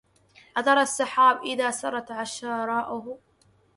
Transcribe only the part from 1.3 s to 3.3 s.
إذا سرت عشراؤه